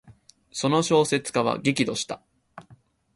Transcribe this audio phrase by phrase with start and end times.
[0.51, 2.23] その小説家は激怒した。